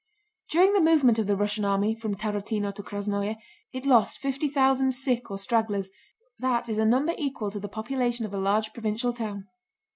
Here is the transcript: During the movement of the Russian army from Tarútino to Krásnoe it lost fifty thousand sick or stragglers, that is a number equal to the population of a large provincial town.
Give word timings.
During 0.49 0.73
the 0.73 0.81
movement 0.81 1.19
of 1.19 1.27
the 1.27 1.35
Russian 1.35 1.63
army 1.63 1.93
from 1.93 2.15
Tarútino 2.15 2.73
to 2.73 2.81
Krásnoe 2.81 3.37
it 3.71 3.85
lost 3.85 4.17
fifty 4.17 4.47
thousand 4.49 4.93
sick 4.93 5.29
or 5.29 5.37
stragglers, 5.37 5.91
that 6.39 6.67
is 6.67 6.79
a 6.79 6.87
number 6.87 7.13
equal 7.19 7.51
to 7.51 7.59
the 7.59 7.69
population 7.69 8.25
of 8.25 8.33
a 8.33 8.39
large 8.39 8.73
provincial 8.73 9.13
town. 9.13 9.45